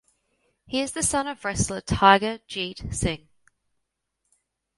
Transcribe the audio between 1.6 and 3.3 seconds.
Tiger Jeet Singh.